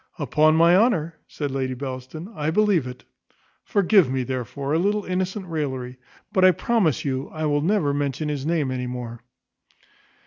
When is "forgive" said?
3.63-4.09